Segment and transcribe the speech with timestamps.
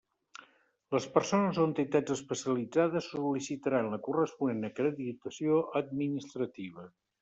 [0.95, 6.93] Les persones o entitats especialitzades sol·licitaran la corresponent acreditació administrativa.